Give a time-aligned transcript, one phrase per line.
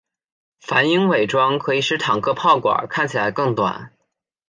[0.59, 3.93] 反影伪装可以使坦克炮管看起来更短。